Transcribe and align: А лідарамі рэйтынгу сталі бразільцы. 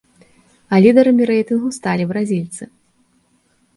А 0.73 0.79
лідарамі 0.85 1.27
рэйтынгу 1.31 1.69
сталі 1.77 2.03
бразільцы. 2.13 2.63